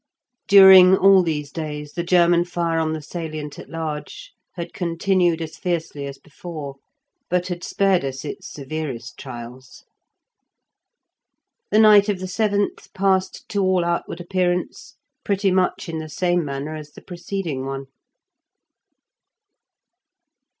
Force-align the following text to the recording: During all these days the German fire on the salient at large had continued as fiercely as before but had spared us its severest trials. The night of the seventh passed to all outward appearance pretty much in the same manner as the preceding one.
During 0.47 0.97
all 0.97 1.21
these 1.21 1.51
days 1.51 1.93
the 1.93 2.01
German 2.01 2.43
fire 2.43 2.79
on 2.79 2.93
the 2.93 3.03
salient 3.03 3.59
at 3.59 3.69
large 3.69 4.31
had 4.53 4.73
continued 4.73 5.43
as 5.43 5.57
fiercely 5.57 6.07
as 6.07 6.17
before 6.17 6.77
but 7.29 7.49
had 7.49 7.63
spared 7.63 8.03
us 8.03 8.25
its 8.25 8.51
severest 8.51 9.15
trials. 9.19 9.85
The 11.69 11.77
night 11.77 12.09
of 12.09 12.17
the 12.19 12.27
seventh 12.27 12.91
passed 12.95 13.47
to 13.49 13.61
all 13.61 13.85
outward 13.85 14.19
appearance 14.19 14.95
pretty 15.23 15.51
much 15.51 15.87
in 15.87 15.99
the 15.99 16.09
same 16.09 16.43
manner 16.43 16.73
as 16.75 16.93
the 16.93 17.01
preceding 17.03 17.67
one. 17.67 17.85